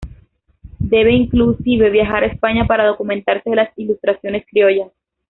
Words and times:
Debe 0.79 1.11
inclusive 1.11 1.91
viajar 1.91 2.23
a 2.23 2.25
España 2.25 2.65
para 2.65 2.87
documentarse 2.87 3.47
de 3.51 3.55
las 3.57 3.77
ilustraciones 3.77 4.47
criollas. 4.49 4.91